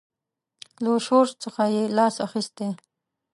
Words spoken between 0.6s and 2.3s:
له شورش څخه یې لاس